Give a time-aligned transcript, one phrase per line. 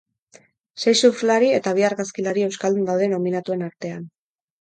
[0.83, 4.01] Sei surflari eta bi argazkilari euskaldun daude nominatuen artean.